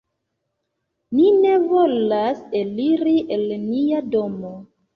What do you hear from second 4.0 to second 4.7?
domo.